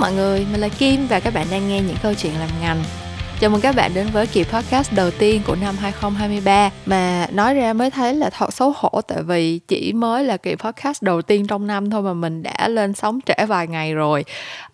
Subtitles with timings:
[0.00, 2.84] mọi người, mình là Kim và các bạn đang nghe những câu chuyện làm ngành.
[3.40, 7.54] Chào mừng các bạn đến với kỳ podcast đầu tiên của năm 2023 mà nói
[7.54, 11.22] ra mới thấy là thật xấu hổ tại vì chỉ mới là kỳ podcast đầu
[11.22, 14.24] tiên trong năm thôi mà mình đã lên sóng trễ vài ngày rồi.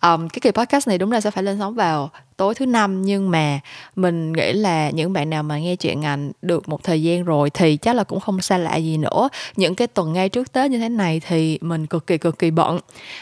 [0.01, 3.01] Um, cái kỳ podcast này đúng là sẽ phải lên sóng vào tối thứ năm,
[3.01, 3.59] nhưng mà
[3.95, 7.49] mình nghĩ là những bạn nào mà nghe chuyện ngành được một thời gian rồi
[7.49, 9.29] thì chắc là cũng không xa lạ gì nữa.
[9.55, 12.51] Những cái tuần ngay trước tết như thế này thì mình cực kỳ cực kỳ
[12.51, 12.79] bận.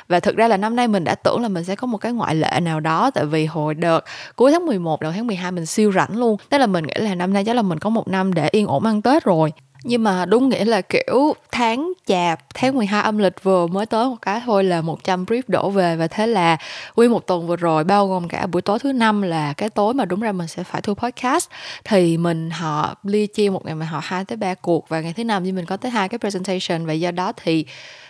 [0.07, 2.11] Và thực ra là năm nay mình đã tưởng là mình sẽ có một cái
[2.11, 3.99] ngoại lệ nào đó, tại vì hồi đợt
[4.35, 6.37] cuối tháng 11 đầu tháng 12 mình siêu rảnh luôn.
[6.49, 8.67] Tức là mình nghĩ là năm nay chắc là mình có một năm để yên
[8.67, 9.51] ổn ăn tết rồi
[9.83, 14.05] nhưng mà đúng nghĩa là, kiểu, tháng chạp, tháng 12 âm lịch vừa mới tới
[14.05, 15.95] một cái thôi là 100 brief đổ về.
[15.95, 16.57] Và thế là
[16.95, 19.93] nguyên một tuần vừa rồi, bao gồm cả buổi tối thứ năm là cái tối
[19.93, 21.49] mà đúng ra mình sẽ phải thu podcast.
[21.83, 25.13] Thì mình, họ ly chia một ngày mình họ hai tới ba cuộc và ngày
[25.13, 26.85] thứ năm thì mình có tới hai cái presentation.
[26.85, 27.65] Và do đó thì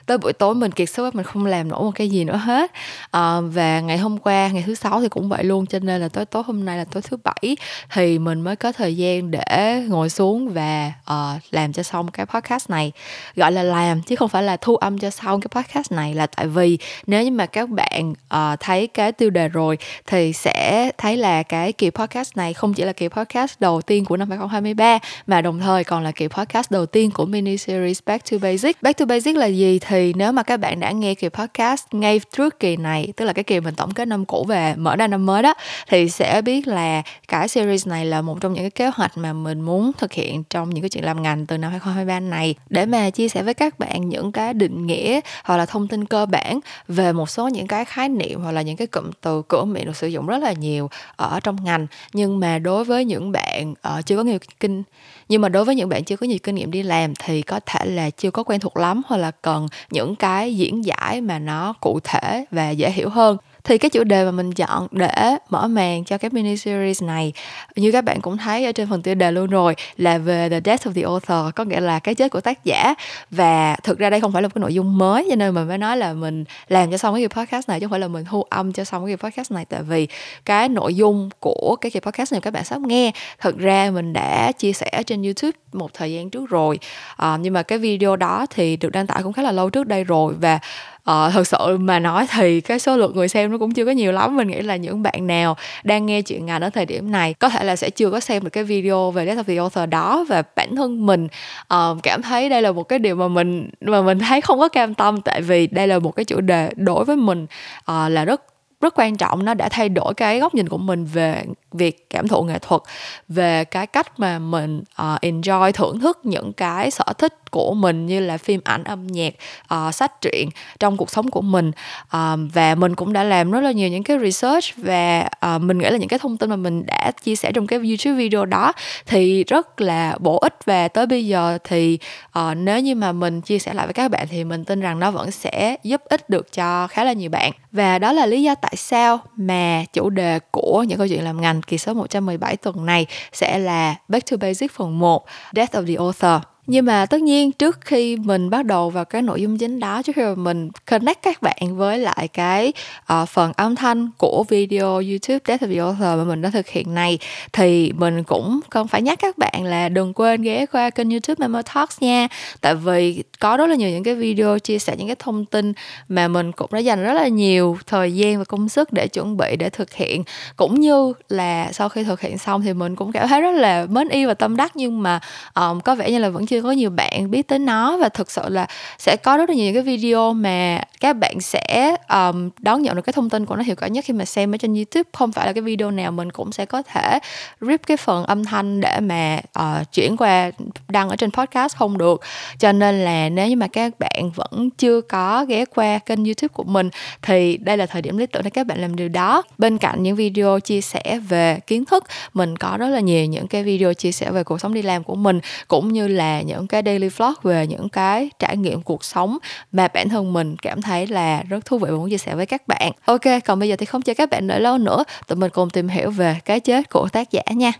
[0.05, 2.71] tới buổi tối mình kiệt sức mình không làm nổi một cái gì nữa hết.
[3.11, 6.07] À, và ngày hôm qua ngày thứ sáu thì cũng vậy luôn cho nên là
[6.07, 7.57] tới tối hôm nay là tối thứ bảy
[7.93, 12.25] thì mình mới có thời gian để ngồi xuống và uh, làm cho xong cái
[12.25, 12.91] podcast này.
[13.35, 16.27] Gọi là làm chứ không phải là thu âm cho xong cái podcast này là
[16.27, 20.91] tại vì nếu như mà các bạn uh, thấy cái tiêu đề rồi thì sẽ
[20.97, 24.29] thấy là cái kỳ podcast này không chỉ là kỳ podcast đầu tiên của năm
[24.29, 28.37] 2023 mà đồng thời còn là kỳ podcast đầu tiên của mini series Back to
[28.41, 28.81] Basic.
[28.81, 29.79] Back to Basic là gì?
[29.79, 33.25] Thì thì nếu mà các bạn đã nghe kỳ podcast ngay trước kỳ này tức
[33.25, 35.53] là cái kỳ mình tổng kết năm cũ về mở ra năm mới đó
[35.87, 39.33] thì sẽ biết là cái series này là một trong những cái kế hoạch mà
[39.33, 42.55] mình muốn thực hiện trong những cái chuyện làm ngành từ năm 2023 này.
[42.69, 46.05] Để mà chia sẻ với các bạn những cái định nghĩa hoặc là thông tin
[46.05, 49.41] cơ bản về một số những cái khái niệm hoặc là những cái cụm từ
[49.47, 53.05] cửa miệng được sử dụng rất là nhiều ở trong ngành nhưng mà đối với
[53.05, 54.83] những bạn uh, chưa có nhiều kinh
[55.31, 57.59] nhưng mà đối với những bạn chưa có nhiều kinh nghiệm đi làm thì có
[57.65, 61.39] thể là chưa có quen thuộc lắm, hoặc là cần những cái diễn giải mà
[61.39, 65.37] nó cụ thể và dễ hiểu hơn thì cái chủ đề mà mình chọn để
[65.49, 67.33] mở màn cho cái mini series này,
[67.75, 70.59] như các bạn cũng thấy ở trên phần tiêu đề luôn rồi, là về the
[70.65, 72.93] death of the author, có nghĩa là cái chết của tác giả.
[73.31, 75.67] Và thực ra đây không phải là một cái nội dung mới, cho nên mình
[75.67, 78.25] mới nói là mình làm cho xong cái podcast này, chứ không phải là mình
[78.25, 79.65] thu âm cho xong cái podcast này.
[79.65, 80.07] Tại vì
[80.45, 84.13] cái nội dung của cái kỳ podcast này các bạn sắp nghe thực ra mình
[84.13, 86.79] đã chia sẻ trên youtube một thời gian trước rồi.
[87.17, 89.87] À, nhưng mà cái video đó thì được đăng tải cũng khá là lâu trước
[89.87, 90.59] đây rồi và
[91.01, 93.91] uh, thật sự mà nói thì cái số lượng người xem nó cũng chưa có
[93.91, 94.37] nhiều lắm.
[94.37, 97.49] Mình nghĩ là những bạn nào đang nghe chuyện ngành ở thời điểm này có
[97.49, 100.25] thể là sẽ chưa có xem được cái video về Death of the Author đó
[100.29, 101.27] và bản thân mình
[101.73, 104.67] uh, cảm thấy đây là một cái điều mà mình mà mình thấy không có
[104.67, 108.25] cam tâm tại vì đây là một cái chủ đề đối với mình uh, là
[108.25, 108.41] rất
[108.81, 112.27] rất quan trọng nó đã thay đổi cái góc nhìn của mình về việc cảm
[112.27, 112.81] thụ nghệ thuật
[113.27, 118.05] về cái cách mà mình uh, enjoy thưởng thức những cái sở thích của mình
[118.05, 119.33] như là phim ảnh âm nhạc
[119.73, 120.49] uh, sách truyện
[120.79, 121.71] trong cuộc sống của mình.
[122.03, 125.77] Uh, và mình cũng đã làm rất là nhiều những cái research và uh, mình
[125.77, 128.45] nghĩ là những cái thông tin mà mình đã chia sẻ trong cái youtube video
[128.45, 128.73] đó
[129.05, 130.55] thì rất là bổ ích.
[130.65, 131.99] Và tới bây giờ thì
[132.39, 134.99] uh, nếu như mà mình chia sẻ lại với các bạn thì mình tin rằng
[134.99, 137.51] nó vẫn sẽ giúp ích được cho khá là nhiều bạn.
[137.71, 141.23] Và đó là lý do tại tại sao mà chủ đề của những câu chuyện
[141.23, 145.75] làm ngành kỳ số 117 tuần này sẽ là Back to Basic phần 1 Death
[145.75, 146.50] of the Author?
[146.67, 150.01] Nhưng mà tất nhiên trước khi mình bắt đầu vào cái nội dung chính đó
[150.01, 152.73] trước khi mà mình connect các bạn với lại cái
[153.13, 156.67] uh, phần âm thanh của video YouTube Death of the Author mà mình đã thực
[156.67, 157.19] hiện này
[157.53, 161.35] thì mình cũng cần phải nhắc các bạn là đừng quên ghé qua kênh YouTube
[161.39, 162.27] Memo Talks nha.
[162.61, 165.73] Tại vì có rất là nhiều những cái video chia sẻ những cái thông tin
[166.09, 169.37] mà mình cũng đã dành rất là nhiều thời gian và công sức để chuẩn
[169.37, 170.23] bị để thực hiện.
[170.55, 173.85] Cũng như là sau khi thực hiện xong thì mình cũng cảm thấy rất là
[173.89, 175.19] mến yêu và tâm đắc nhưng mà
[175.55, 178.31] um, có vẻ như là vẫn chưa có nhiều bạn biết tới nó và thực
[178.31, 178.67] sự là
[178.97, 183.01] sẽ có rất là nhiều cái video mà các bạn sẽ um, đón nhận được
[183.01, 185.09] cái thông tin của nó hiệu quả nhất khi mà xem ở trên YouTube.
[185.13, 187.19] Không phải là cái video nào mình cũng sẽ có thể
[187.61, 190.51] rip cái phần âm thanh để mà uh, chuyển qua
[190.89, 192.21] đăng ở trên podcast không được.
[192.59, 196.53] Cho nên là nếu như mà các bạn vẫn chưa có ghé qua kênh YouTube
[196.53, 196.89] của mình
[197.21, 199.43] thì đây là thời điểm lý tưởng để các bạn làm điều đó.
[199.57, 202.03] Bên cạnh những video chia sẻ về kiến thức
[202.33, 205.03] mình có rất là nhiều những cái video chia sẻ về cuộc sống đi làm
[205.03, 209.03] của mình cũng như là những cái daily vlog về những cái trải nghiệm cuộc
[209.03, 209.37] sống
[209.71, 212.45] mà bản thân mình cảm thấy là rất thú vị và muốn chia sẻ với
[212.45, 212.91] các bạn.
[213.05, 215.69] Ok, còn bây giờ thì không cho các bạn đợi lâu nữa, tụi mình cùng
[215.69, 217.71] tìm hiểu về cái chết của tác giả nha.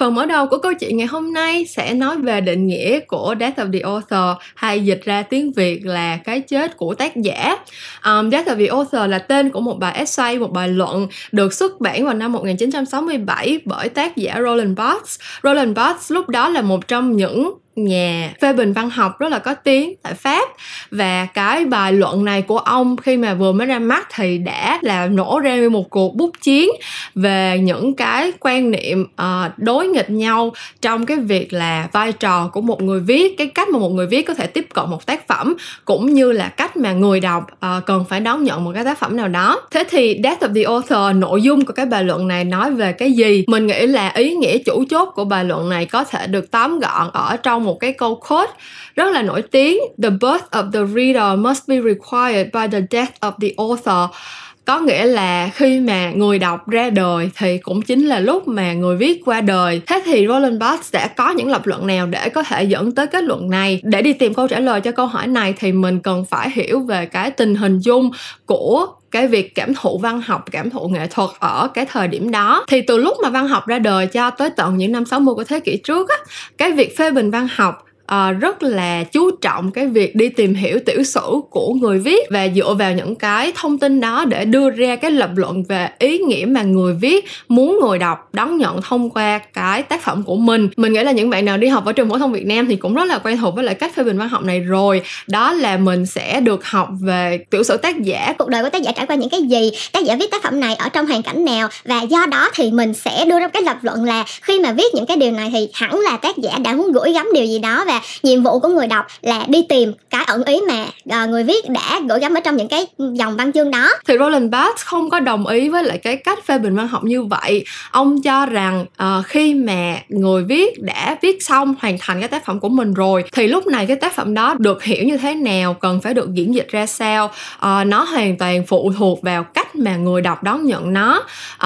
[0.00, 3.34] Phần mở đầu của câu chuyện ngày hôm nay sẽ nói về định nghĩa của
[3.40, 7.56] Death of the Author hay dịch ra tiếng Việt là cái chết của tác giả.
[8.04, 11.54] Um, Death of the Author là tên của một bài essay, một bài luận được
[11.54, 15.18] xuất bản vào năm 1967 bởi tác giả Roland Barthes.
[15.42, 19.38] Roland Barthes lúc đó là một trong những nhà phê bình văn học rất là
[19.38, 20.48] có tiếng tại Pháp.
[20.90, 24.78] Và cái bài luận này của ông khi mà vừa mới ra mắt thì đã
[24.82, 26.70] là nổ ra một cuộc bút chiến
[27.14, 32.48] về những cái quan niệm uh, đối nghịch nhau trong cái việc là vai trò
[32.52, 35.06] của một người viết cái cách mà một người viết có thể tiếp cận một
[35.06, 38.70] tác phẩm cũng như là cách mà người đọc uh, cần phải đón nhận một
[38.74, 39.62] cái tác phẩm nào đó.
[39.70, 42.92] Thế thì Death of the Author nội dung của cái bài luận này nói về
[42.92, 43.44] cái gì?
[43.46, 46.78] Mình nghĩ là ý nghĩa chủ chốt của bài luận này có thể được tóm
[46.78, 48.52] gọn ở trong một cái câu quote
[48.96, 53.20] rất là nổi tiếng, The birth of the reader must be required by the death
[53.20, 54.16] of the author
[54.64, 58.72] có nghĩa là khi mà người đọc ra đời thì cũng chính là lúc mà
[58.72, 59.82] người viết qua đời.
[59.86, 63.06] Thế thì Roland Barthes đã có những lập luận nào để có thể dẫn tới
[63.06, 63.80] kết luận này?
[63.84, 66.80] Để đi tìm câu trả lời cho câu hỏi này thì mình cần phải hiểu
[66.80, 68.10] về cái tình hình chung
[68.46, 72.30] của cái việc cảm thụ văn học, cảm thụ nghệ thuật ở cái thời điểm
[72.30, 72.64] đó.
[72.68, 75.44] Thì từ lúc mà văn học ra đời cho tới tận những năm 60 của
[75.44, 76.16] thế kỷ trước á,
[76.58, 77.84] cái việc phê bình văn học
[78.14, 82.26] uh, rất là chú trọng cái việc đi tìm hiểu tiểu sử của người viết
[82.30, 85.88] và dựa vào những cái thông tin đó để đưa ra cái lập luận về
[85.98, 90.22] ý nghĩa mà người viết muốn người đọc đón nhận thông qua cái tác phẩm
[90.22, 90.68] của mình.
[90.76, 92.76] Mình nghĩ là những bạn nào đi học ở trường phổ thông Việt Nam thì
[92.76, 95.02] cũng rất là quen thuộc với lại cách phê bình văn học này rồi.
[95.26, 98.34] Đó là mình sẽ được học về tiểu sử tác giả.
[98.38, 99.70] Cuộc đời của tác giả trải qua những cái gì?
[99.92, 101.68] Tác giả viết tác phẩm này ở trong hoàn cảnh nào?
[101.84, 104.94] Và do đó thì mình sẽ đưa ra cái lập luận là khi mà viết
[104.94, 107.58] những cái điều này thì hẳn là tác giả đã muốn gửi gắm điều gì
[107.58, 110.84] đó và nhiệm vụ của người đọc là đi tìm cái ẩn ý mà
[111.22, 113.90] uh, người viết đã gửi gắm ở trong những cái dòng văn chương đó.
[114.06, 117.04] Thì Roland Barthes không có đồng ý với lại cái cách phê bình văn học
[117.04, 117.64] như vậy.
[117.90, 122.44] Ông cho rằng uh, khi mà người viết đã viết xong hoàn thành cái tác
[122.44, 125.34] phẩm của mình rồi thì lúc này cái tác phẩm đó được hiểu như thế
[125.34, 127.26] nào cần phải được diễn dịch ra sao?
[127.26, 131.24] Uh, nó hoàn toàn phụ thuộc vào cách mà người đọc đón nhận nó.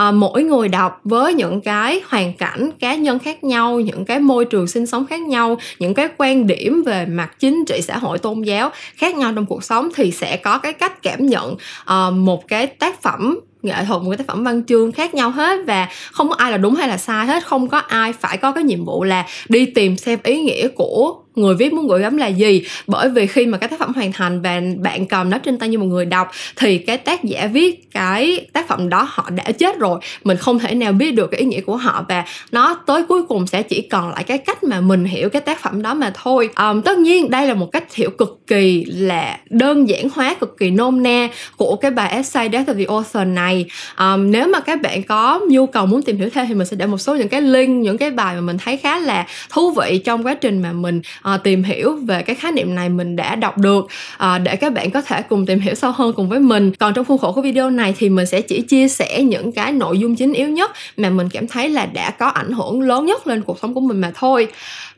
[0.09, 4.19] Uh, mỗi người đọc với những cái hoàn cảnh cá nhân khác nhau những cái
[4.19, 7.99] môi trường sinh sống khác nhau những cái quan điểm về mặt chính trị xã
[7.99, 11.53] hội tôn giáo khác nhau trong cuộc sống thì sẽ có cái cách cảm nhận
[11.53, 15.31] uh, một cái tác phẩm nghệ thuật một cái tác phẩm văn chương khác nhau
[15.31, 17.47] hết và không có ai là đúng hay là sai hết.
[17.47, 21.24] Không có ai phải có cái nhiệm vụ là đi tìm xem ý nghĩa của
[21.35, 22.63] người viết muốn gửi gắm là gì?
[22.87, 25.69] Bởi vì khi mà cái tác phẩm hoàn thành và bạn cầm nó trên tay
[25.69, 29.53] như một người đọc thì cái tác giả viết cái tác phẩm đó họ đã
[29.59, 30.01] chết rồi.
[30.25, 33.23] Mình không thể nào biết được cái ý nghĩa của họ và nó tới cuối
[33.23, 36.13] cùng sẽ chỉ còn lại cái cách mà mình hiểu cái tác phẩm đó mà
[36.15, 36.51] thôi.
[36.57, 40.57] Um, tất nhiên đây là một cách hiểu cực kỳ là đơn giản hóa cực
[40.59, 43.65] kỳ nôm na của cái bài essay Death of the Author này.
[43.99, 46.77] Um, nếu mà các bạn có nhu cầu muốn tìm hiểu thêm thì mình sẽ
[46.77, 49.71] để một số những cái link những cái bài mà mình thấy khá là thú
[49.71, 51.01] vị trong quá trình mà mình
[51.35, 54.73] uh, tìm hiểu về cái khái niệm này mình đã đọc được uh, để các
[54.73, 56.73] bạn có thể cùng tìm hiểu sâu hơn cùng với mình.
[56.79, 59.73] Còn trong khuôn khổ của video này thì mình sẽ chỉ chia sẻ những cái
[59.73, 63.07] nội dung chính yếu nhất mà mình cảm thấy là đã có ảnh hưởng lớn
[63.07, 64.49] nhất lên cuộc sống của mình mà thôi.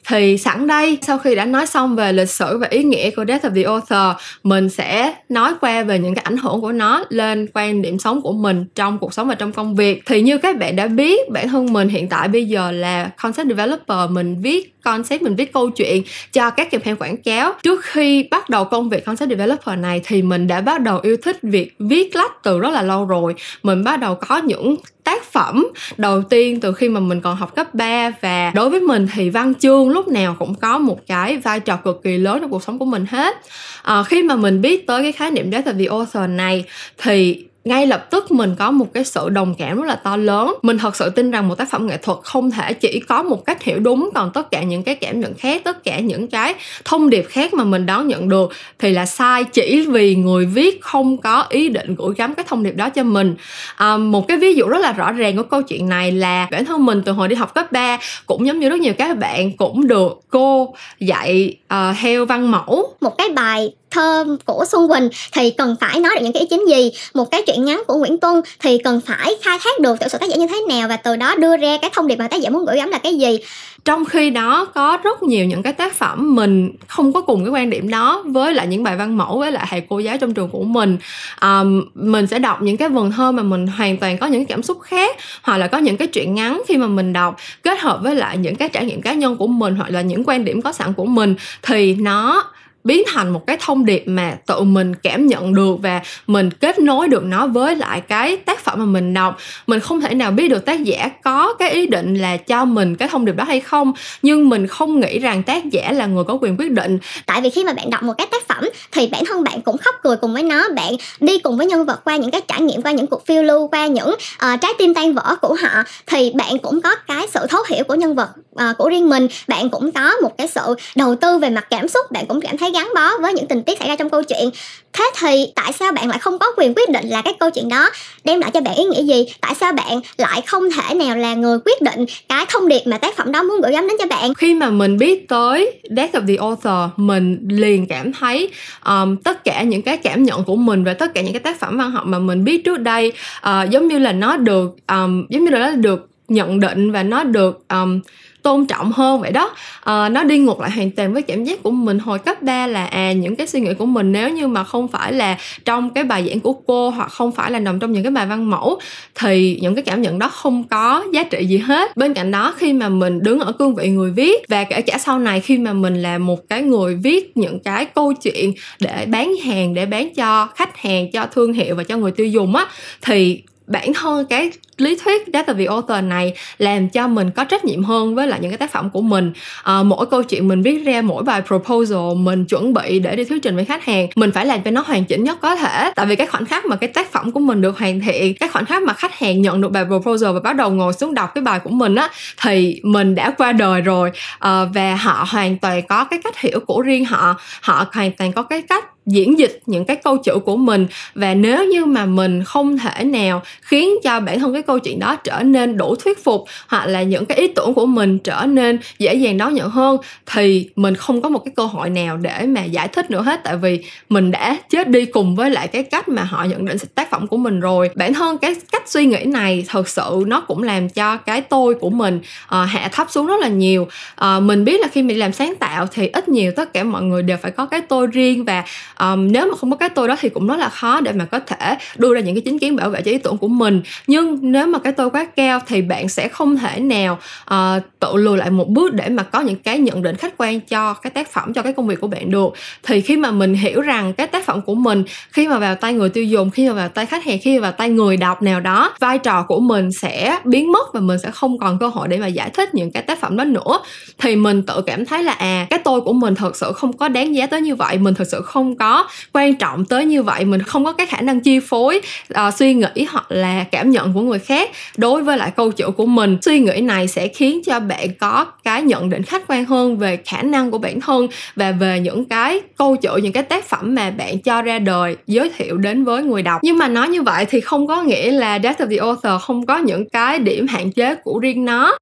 [0.09, 3.25] Thì sẵn đây sau khi đã nói xong về lịch sử và ý nghĩa của
[3.25, 7.05] Death of the Author mình sẽ nói qua về những cái ảnh hưởng của nó
[7.09, 10.03] lên quan điểm sống của mình trong cuộc sống và trong công việc.
[10.07, 13.49] Thì như các bạn đã biết bản thân mình hiện tại bây giờ là concept
[13.49, 16.03] developer mình viết concept mình viết câu chuyện
[16.33, 17.53] cho các campaign quảng cáo.
[17.63, 21.17] Trước khi bắt đầu công việc concept developer này thì mình đã bắt đầu yêu
[21.23, 23.35] thích việc viết lách từ rất là lâu rồi.
[23.63, 25.67] Mình bắt đầu có những tác phẩm
[25.97, 29.31] đầu tiên từ khi mà mình còn học cấp 3 và đối với mình thì
[29.31, 32.63] văn chương lúc nào cũng có một cái vai trò cực kỳ lớn trong cuộc
[32.63, 33.37] sống của mình hết.
[33.83, 36.65] À, khi mà mình biết tới cái khái niệm đó là the author này
[36.99, 40.55] thì ngay lập tức mình có một cái sự đồng cảm rất là to lớn.
[40.63, 43.47] Mình thật sự tin rằng một tác phẩm nghệ thuật không thể chỉ có một
[43.47, 46.55] cách hiểu đúng còn tất cả những cái cảm nhận khác tất cả những cái
[46.85, 50.83] thông điệp khác mà mình đón nhận được thì là sai chỉ vì người viết
[50.83, 53.35] không có ý định gửi gắm cái thông điệp đó cho mình.
[53.77, 56.65] À, một cái ví dụ rất là rõ ràng của câu chuyện này là bản
[56.65, 59.57] thân mình từ hồi đi học cấp 3 cũng giống như rất nhiều các bạn
[59.57, 62.95] cũng được cô dạy ờ, uh, theo văn mẫu.
[63.01, 66.47] Một cái bài thơ của Xuân Quỳnh thì cần phải nói được những cái ý
[66.51, 66.93] chính gì?
[67.15, 70.19] Một cái chuyện ngắn của Nguyễn Tuân thì cần phải khai thác được tiểu sử
[70.19, 72.41] tác giả như thế nào và từ đó đưa ra cái thông điệp mà tác
[72.41, 73.39] giả muốn gửi gắm là cái gì?
[73.85, 77.51] Trong khi đó có rất nhiều những cái tác phẩm mình không có cùng cái
[77.51, 80.35] quan điểm đó với lại những bài văn mẫu với lại thầy cô giáo trong
[80.35, 80.99] trường của mình.
[81.43, 84.63] Um, mình sẽ đọc những cái vần thơ mà mình hoàn toàn có những cảm
[84.63, 88.01] xúc khác hoặc là có những cái chuyện ngắn khi mà mình đọc kết hợp
[88.03, 90.63] với lại những cái trải nghiệm cá nhân của mình hoặc là những quan điểm
[90.63, 92.45] có sẵn của mình thì nó
[92.87, 96.79] biến thành một cái thông điệp mà tự mình cảm nhận được và mình kết
[96.79, 100.31] nối được nó với lại cái tác phẩm mà mình đọc mình không thể nào
[100.31, 103.45] biết được tác giả có cái ý định là cho mình cái thông điệp đó
[103.45, 103.93] hay không.
[104.23, 106.99] Nhưng mình không nghĩ rằng tác giả là người có quyền quyết định.
[107.27, 109.79] Tại vì khi mà bạn đọc một cái tác phẩm thì bản thân bạn cũng
[109.79, 112.61] khóc cười cùng với nó bạn đi cùng với nhân vật qua những cái trải
[112.61, 115.83] nghiệm qua những cuộc phiêu lưu qua những uh, trái tim tan vỡ của họ
[116.07, 119.29] thì bạn cũng có cái sự thấu hiểu của nhân vật uh, của riêng mình.
[119.49, 122.59] Bạn cũng có một cái sự đầu tư về mặt cảm xúc bạn cũng cảm
[122.59, 124.51] thấy gắn bó với những tình tiết xảy ra trong câu chuyện.
[124.93, 127.69] Thế thì tại sao bạn lại không có quyền quyết định là cái câu chuyện
[127.69, 127.91] đó?
[128.25, 129.25] Đem lại cho bạn ý nghĩa gì?
[129.41, 132.99] Tại sao bạn lại không thể nào là người quyết định cái thông điệp mà
[132.99, 134.35] tác phẩm đó muốn gửi gắm đến cho bạn?
[134.35, 138.51] Khi mà mình biết tới Death of the Author mình liền cảm thấy
[138.87, 141.61] um, tất cả những cái cảm nhận của mình và tất cả những cái tác
[141.61, 145.27] phẩm văn học mà mình biết trước đây uh, giống như là nó được um,
[145.29, 148.01] giống như là nó được nhận định và nó được um,
[148.47, 149.55] tôn trọng hơn vậy đó.
[149.85, 152.67] À, nó đi ngược lại hoàn toàn với cảm giác của mình hồi cấp 3
[152.67, 155.91] là à những cái suy nghĩ của mình nếu như mà không phải là trong
[155.91, 158.51] cái bài giảng của cô hoặc không phải là nằm trong những cái bài văn
[158.51, 158.79] mẫu
[159.15, 161.97] thì những cái cảm nhận đó không có giá trị gì hết.
[161.97, 164.99] Bên cạnh đó khi mà mình đứng ở cương vị người viết và kể cả
[164.99, 169.07] sau này khi mà mình là một cái người viết những cái câu chuyện để
[169.07, 172.57] bán hàng để bán cho khách hàng cho thương hiệu và cho người tiêu dùng
[172.57, 172.67] á
[173.03, 177.65] thì bản thân cái lý thuyết data the author này làm cho mình có trách
[177.65, 179.33] nhiệm hơn với lại những cái tác phẩm của mình.
[179.63, 183.25] À, mỗi câu chuyện mình viết ra mỗi bài proposal mình chuẩn bị để đi
[183.25, 185.91] thuyết trình với khách hàng mình phải làm cho nó hoàn chỉnh nhất có thể.
[185.97, 188.49] Tại vì cái khoảnh khắc mà cái tác phẩm của mình được hoàn thiện cái
[188.49, 191.35] khoảnh khắc mà khách hàng nhận được bài proposal và bắt đầu ngồi xuống đọc
[191.35, 192.11] cái bài của mình á
[192.43, 194.11] thì mình đã qua đời rồi.
[194.39, 197.37] À, và họ hoàn toàn có cái cách hiểu của riêng họ.
[197.61, 200.87] Họ hoàn toàn có cái cách diễn dịch những cái câu chữ của mình.
[201.15, 204.99] Và nếu như mà mình không thể nào khiến cho bản thân cái câu chuyện
[204.99, 208.47] đó trở nên đủ thuyết phục hoặc là những cái ý tưởng của mình trở
[208.47, 209.97] nên dễ dàng đón nhận hơn
[210.27, 213.41] thì mình không có một cái cơ hội nào để mà giải thích nữa hết.
[213.45, 216.77] Tại vì mình đã chết đi cùng với lại cái cách mà họ nhận định
[216.95, 217.91] tác phẩm của mình rồi.
[217.95, 221.75] Bản thân cái cách suy nghĩ này thật sự nó cũng làm cho cái tôi
[221.75, 223.89] của mình uh, hạ thấp xuống rất là nhiều.
[224.37, 227.03] Uh, mình biết là khi mình làm sáng tạo thì ít nhiều tất cả mọi
[227.03, 228.65] người đều phải có cái tôi riêng và
[229.01, 231.25] um, nếu mà không có cái tôi đó thì cũng rất là khó để mà
[231.25, 233.83] có thể đưa ra những cái chính kiến bảo vệ cho ý tưởng của mình.
[234.07, 237.19] Nhưng nếu mà cái tôi quá cao thì bạn sẽ không thể nào
[237.51, 240.61] uh, tự lùi lại một bước để mà có những cái nhận định khách quan
[240.61, 242.49] cho cái tác phẩm cho cái công việc của bạn được.
[242.83, 245.93] Thì khi mà mình hiểu rằng cái tác phẩm của mình khi mà vào tay
[245.93, 248.43] người tiêu dùng khi mà vào tay khách hàng khi mà vào tay người đọc
[248.43, 251.89] nào đó vai trò của mình sẽ biến mất và mình sẽ không còn cơ
[251.89, 253.79] hội để mà giải thích những cái tác phẩm đó nữa.
[254.19, 257.09] Thì mình tự cảm thấy là à cái tôi của mình thật sự không có
[257.09, 258.86] đáng giá tới như vậy mình thật sự không có
[259.33, 262.01] quan trọng tới như vậy mình không có cái khả năng chi phối
[262.33, 265.91] uh, suy nghĩ hoặc là cảm nhận của người khác đối với lại câu chữ
[265.91, 266.37] của mình.
[266.43, 270.19] Suy nghĩ này sẽ khiến cho bạn có cái nhận định khách quan hơn về
[270.25, 271.27] khả năng của bản thân
[271.57, 275.17] và về những cái câu chữ những cái tác phẩm mà bạn cho ra đời
[275.27, 276.61] giới thiệu đến với người đọc.
[276.63, 279.67] Nhưng mà nói như vậy thì không có nghĩa là Death of the Author không
[279.67, 281.97] có những cái điểm hạn chế của riêng nó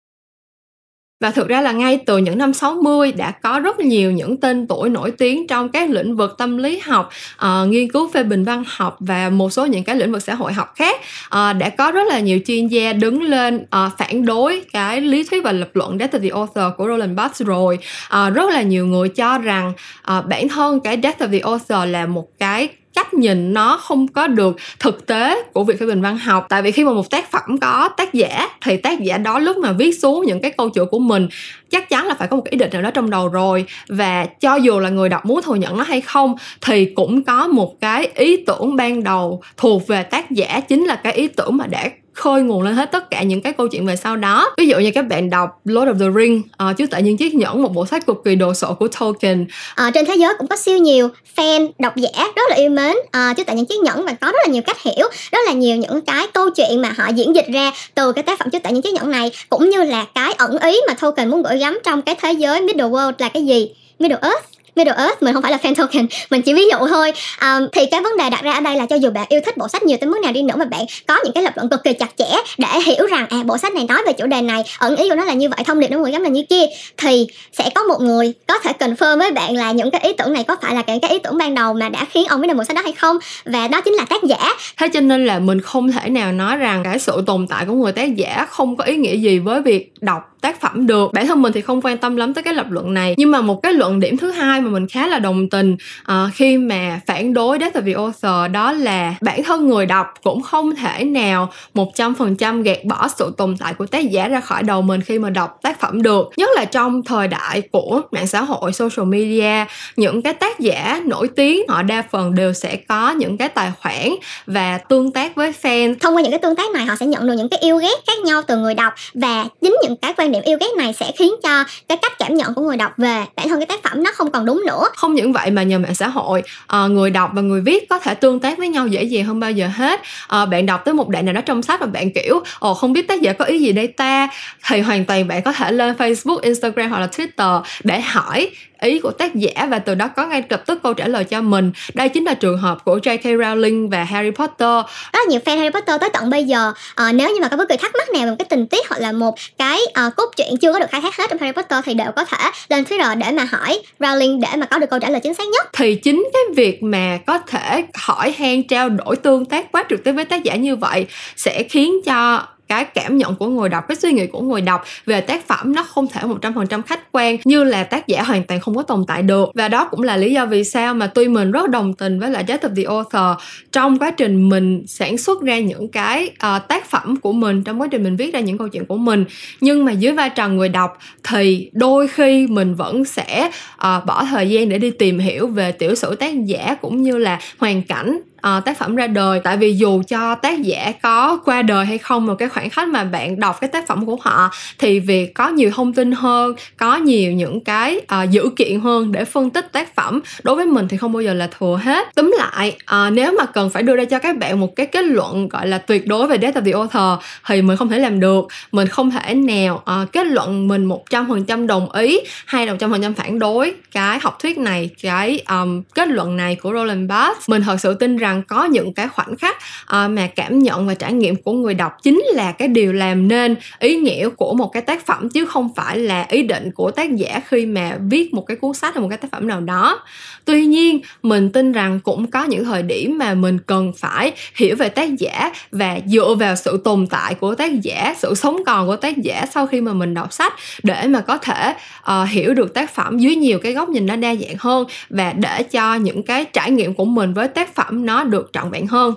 [1.24, 4.66] và thực ra là ngay từ những năm 60 đã có rất nhiều những tên
[4.66, 7.10] tuổi nổi tiếng trong các lĩnh vực tâm lý học,
[7.44, 10.34] uh, nghiên cứu phê bình văn học và một số những cái lĩnh vực xã
[10.34, 14.24] hội học khác uh, đã có rất là nhiều chuyên gia đứng lên uh, phản
[14.24, 17.78] đối cái lý thuyết và lập luận Death of the Author của Roland Barthes rồi.
[18.06, 19.72] Uh, rất là nhiều người cho rằng
[20.18, 24.08] uh, bản thân cái Death of the Author là một cái cách nhìn nó không
[24.08, 26.46] có được thực tế của việc phê bình văn học.
[26.48, 29.56] Tại vì khi mà một tác phẩm có tác giả, thì tác giả đó lúc
[29.56, 31.28] mà viết xuống những cái câu chuyện của mình,
[31.70, 33.66] chắc chắn là phải có một cái ý định nào đó trong đầu rồi.
[33.88, 37.46] Và cho dù là người đọc muốn thừa nhận nó hay không, thì cũng có
[37.46, 41.56] một cái ý tưởng ban đầu thuộc về tác giả, chính là cái ý tưởng
[41.56, 44.50] mà đã khơi nguồn lên hết tất cả những cái câu chuyện về sau đó.
[44.58, 47.16] Ví dụ như các bạn đọc Lord of the Ring ờ, uh, chứ tại những
[47.16, 49.46] chiếc nhẫn một bộ sách cực kỳ đồ sộ của Tolkien.
[49.74, 52.96] À, trên thế giới cũng có siêu nhiều fan độc giả rất là yêu mến.
[53.12, 55.38] Ờ, à, chứ tại những chiếc nhẫn và có rất là nhiều cách hiểu rất
[55.46, 58.50] là nhiều những cái câu chuyện mà họ diễn dịch ra từ cái tác phẩm
[58.50, 61.42] chứ tại những chiếc nhẫn này cũng như là cái ẩn ý mà Tolkien muốn
[61.42, 63.70] gửi gắm trong cái thế giới Middle World là cái gì?
[63.98, 64.53] Middle Earth?
[64.76, 67.12] Middle Earth mình không phải là fan token mình chỉ ví dụ thôi.
[67.40, 69.56] Um, thì cái vấn đề đặt ra ở đây là cho dù bạn yêu thích
[69.56, 71.68] bộ sách nhiều tới mức nào đi nữa mà bạn có những cái lập luận
[71.68, 72.26] cực kỳ chặt chẽ
[72.58, 75.14] để hiểu rằng à bộ sách này nói về chủ đề này ẩn ý của
[75.14, 76.64] nó là như vậy thông điệp nó gửi gắm là như kia
[76.96, 80.32] thì sẽ có một người có thể confirm với bạn là những cái ý tưởng
[80.32, 82.48] này có phải là cái, cái ý tưởng ban đầu mà đã khiến ông biết
[82.48, 83.18] được bộ sách đó hay không.
[83.44, 84.54] Và đó chính là tác giả.
[84.76, 87.72] Thế cho nên là mình không thể nào nói rằng cái sự tồn tại của
[87.72, 91.12] người tác giả không có ý nghĩa gì với việc đọc tác phẩm được.
[91.12, 93.14] Bản thân mình thì không quan tâm lắm tới cái lập luận này.
[93.16, 96.34] Nhưng mà một cái luận điểm thứ hai mà mình khá là đồng tình uh,
[96.34, 100.42] khi mà phản đối Death of the Author đó là bản thân người đọc cũng
[100.42, 104.28] không thể nào một trăm phần trăm gạt bỏ sự tồn tại của tác giả
[104.28, 106.30] ra khỏi đầu mình khi mà đọc tác phẩm được.
[106.36, 109.64] Nhất là trong thời đại của mạng xã hội social media
[109.96, 113.72] những cái tác giả nổi tiếng họ đa phần đều sẽ có những cái tài
[113.80, 114.14] khoản
[114.46, 115.94] và tương tác với fan.
[116.00, 117.96] Thông qua những cái tương tác này họ sẽ nhận được những cái yêu ghét
[118.06, 121.12] khác nhau từ người đọc và chính những cái quan điểm yêu ghét này sẽ
[121.18, 124.02] khiến cho cái cách cảm nhận của người đọc về bản thân cái tác phẩm
[124.02, 124.88] nó không còn đúng nữa.
[124.96, 127.98] Không những vậy mà nhờ mạng xã hội ờ, người đọc và người viết có
[127.98, 130.00] thể tương tác với nhau dễ dàng hơn bao giờ hết.
[130.26, 132.92] Ờ, bạn đọc tới một đoạn nào đó trong sách và bạn kiểu ồ không
[132.92, 134.28] biết tác giả có ý gì đây ta?
[134.68, 138.50] Thì hoàn toàn bạn có thể lên Facebook, Instagram hoặc là Twitter để hỏi
[138.84, 141.40] ý của tác giả và từ đó có ngay lập tức câu trả lời cho
[141.40, 141.72] mình.
[141.94, 143.22] Đây chính là trường hợp của J.K.
[143.22, 144.84] Rowling và Harry Potter.
[145.12, 146.72] Rất nhiều fan Harry Potter tới tận bây giờ.
[147.08, 148.88] Uh, nếu như mà có bất kỳ thắc mắc nào về một cái tình tiết
[148.88, 151.52] hoặc là một cái uh, cốt truyện chưa có được khai thác hết trong Harry
[151.52, 154.90] Potter thì đều có thể lên Twitter để mà hỏi Rowling để mà có được
[154.90, 155.68] câu trả lời chính xác nhất.
[155.72, 160.04] Thì chính cái việc mà có thể hỏi han trao đổi tương tác quá trực
[160.04, 163.84] tiếp với tác giả như vậy sẽ khiến cho cái cảm nhận của người đọc
[163.88, 166.66] cái suy nghĩ của người đọc về tác phẩm nó không thể một trăm phần
[166.66, 169.50] trăm khách quan như là tác giả hoàn toàn không có tồn tại được.
[169.54, 172.30] Và đó cũng là lý do vì sao mà tuy mình rất đồng tình với
[172.30, 173.42] lại Death of the Author
[173.72, 177.80] trong quá trình mình sản xuất ra những cái uh, tác phẩm của mình trong
[177.80, 179.24] quá trình mình viết ra những câu chuyện của mình
[179.60, 184.24] nhưng mà dưới vai trò người đọc thì đôi khi mình vẫn sẽ uh, bỏ
[184.24, 187.82] thời gian để đi tìm hiểu về tiểu sử tác giả cũng như là hoàn
[187.82, 189.40] cảnh uh, tác phẩm ra đời.
[189.44, 192.88] Tại vì dù cho tác giả có qua đời hay không một cái khoảng khắc
[192.88, 196.54] mà bạn đọc cái tác phẩm của họ thì việc có nhiều thông tin hơn
[196.76, 200.66] có nhiều những cái uh, dữ kiện hơn để phân tích tác phẩm đối với
[200.66, 202.14] mình thì không bao giờ là thừa hết.
[202.14, 205.04] Túm lại uh, nếu mà cần phải đưa ra cho các bạn một cái kết
[205.04, 208.20] luận gọi là tuyệt đối về Death of the Author thì mình không thể làm
[208.20, 208.46] được.
[208.72, 212.66] Mình không thể nào uh, kết luận mình một trăm phần trăm đồng ý hay
[212.66, 216.54] một trăm phần trăm phản đối cái học thuyết này cái um, kết luận này
[216.54, 217.50] của Roland Barthes.
[217.50, 220.86] Mình thật sự tin rằng rằng có những cái khoảnh khắc uh, mà cảm nhận
[220.86, 224.54] và trải nghiệm của người đọc chính là cái điều làm nên ý nghĩa của
[224.54, 227.98] một cái tác phẩm chứ không phải là ý định của tác giả khi mà
[228.10, 230.00] viết một cái cuốn sách hay một cái tác phẩm nào đó
[230.44, 234.76] tuy nhiên mình tin rằng cũng có những thời điểm mà mình cần phải hiểu
[234.76, 238.86] về tác giả và dựa vào sự tồn tại của tác giả sự sống còn
[238.86, 242.54] của tác giả sau khi mà mình đọc sách để mà có thể uh, hiểu
[242.54, 245.94] được tác phẩm dưới nhiều cái góc nhìn nó đa dạng hơn và để cho
[245.94, 249.14] những cái trải nghiệm của mình với tác phẩm nó được trọn vẹn hơn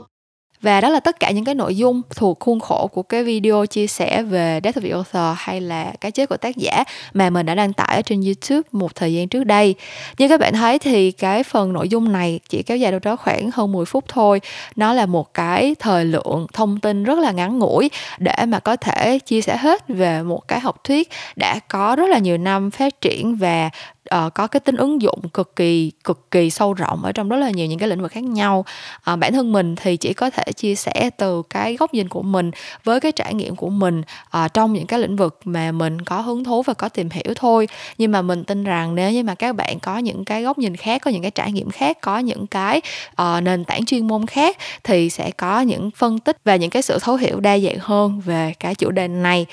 [0.62, 3.66] và đó là tất cả những cái nội dung thuộc khuôn khổ của cái video
[3.66, 6.84] chia sẻ về Death of the Author hay là cái chết của tác giả
[7.14, 9.76] mà mình đã đăng tải ở trên YouTube một thời gian trước đây.
[10.18, 13.16] Như các bạn thấy thì cái phần nội dung này chỉ kéo dài đâu đó
[13.16, 14.42] khoảng hơn 10 phút thôi.
[14.76, 18.76] Nó là một cái thời lượng thông tin rất là ngắn ngủi để mà có
[18.76, 22.72] thể chia sẻ hết về một cái học thuyết đã có rất là nhiều năm
[22.72, 23.70] phát triển và
[24.16, 27.38] uh, có cái tính ứng dụng cực kỳ cực kỳ sâu rộng ở trong rất
[27.38, 28.66] là nhiều những cái lĩnh vực khác nhau.
[29.12, 32.22] Uh, bản thân mình thì chỉ có thể chia sẻ từ cái góc nhìn của
[32.22, 32.52] mình
[32.84, 34.02] với cái trải nghiệm của mình
[34.38, 37.34] uh, trong những cái lĩnh vực mà mình có hứng thú và có tìm hiểu
[37.36, 37.68] thôi.
[37.98, 40.76] Nhưng mà mình tin rằng nếu như mà các bạn có những cái góc nhìn
[40.76, 42.82] khác có những cái trải nghiệm khác có những cái
[43.22, 46.82] uh, nền tảng chuyên môn khác thì sẽ có những phân tích và những cái
[46.82, 49.46] sự thấu hiểu đa dạng hơn về cái chủ đề này.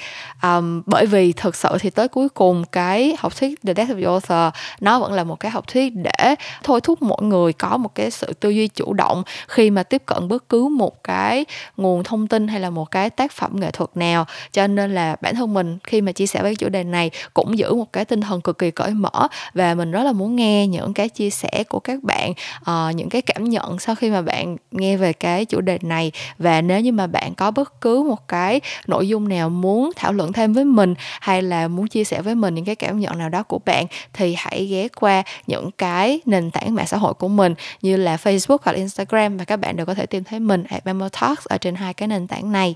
[0.43, 4.01] Um, bởi vì thực sự thì tới cuối cùng cái học thuyết The Death of
[4.01, 4.44] the Author
[4.81, 8.11] nó vẫn là một cái học thuyết để thôi thúc mọi người có một cái
[8.11, 11.45] sự tư duy chủ động khi mà tiếp cận bất cứ một cái
[11.77, 14.27] nguồn thông tin hay là một cái tác phẩm nghệ thuật nào.
[14.53, 17.59] Cho nên là bản thân mình khi mà chia sẻ với chủ đề này cũng
[17.59, 20.67] giữ một cái tinh thần cực kỳ cởi mở và mình rất là muốn nghe
[20.67, 24.23] những cái chia sẻ của các bạn uh, những cái cảm nhận sau khi mà
[24.23, 26.13] bạn nghe về cái chủ đề này.
[26.39, 30.13] Và nếu như mà bạn có bất cứ một cái nội dung nào muốn thảo
[30.13, 33.19] luận thêm với mình hay là muốn chia sẻ với mình những cái cảm nhận
[33.19, 37.15] nào đó của bạn thì hãy ghé qua những cái nền tảng mạng xã hội
[37.15, 40.41] của mình như là Facebook hoặc Instagram và các bạn đều có thể tìm thấy
[40.41, 42.75] mình at Memo Talks ở trên hai cái nền tảng này.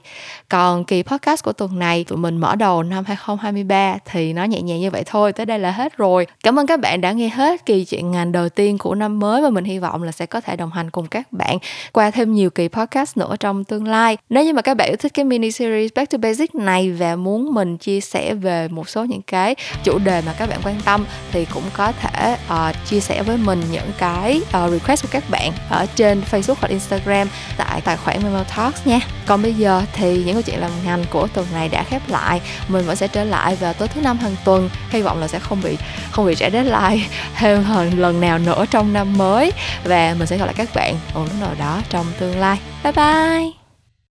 [0.48, 4.60] Còn kỳ podcast của tuần này tụi mình mở đầu năm 2023 thì nó nhẹ
[4.60, 6.26] nhàng như vậy thôi, tới đây là hết rồi.
[6.42, 9.42] Cảm ơn các bạn đã nghe hết kỳ chuyện ngành đầu tiên của năm mới
[9.42, 11.58] và mình hy vọng là sẽ có thể đồng hành cùng các bạn
[11.92, 14.16] qua thêm nhiều kỳ podcast nữa trong tương lai.
[14.30, 17.16] Nếu như mà các bạn yêu thích cái mini series Back to Basics này và
[17.16, 20.80] muốn mình chia sẻ về một số những cái chủ đề mà các bạn quan
[20.84, 25.08] tâm thì cũng có thể uh, chia sẻ với mình những cái uh, request của
[25.10, 29.00] các bạn ở trên Facebook hoặc Instagram tại tài khoản Memo Talks nha.
[29.26, 32.40] Còn bây giờ thì những câu chuyện làm ngành của tuần này đã khép lại.
[32.68, 34.70] Mình vẫn sẽ trở lại vào tối thứ năm hàng tuần.
[34.90, 35.76] Hy vọng là sẽ không bị
[36.10, 37.06] không bị trễ deadline
[37.36, 37.64] thêm
[37.96, 39.52] lần nào nữa trong năm mới
[39.84, 42.58] và mình sẽ gặp lại các bạn một lúc nào đó trong tương lai.
[42.84, 43.67] Bye bye.